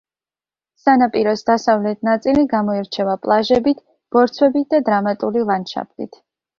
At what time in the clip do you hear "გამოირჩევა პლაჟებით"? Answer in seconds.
2.55-3.87